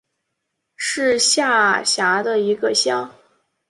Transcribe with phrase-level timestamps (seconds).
[0.77, 3.13] 是下辖的一个乡。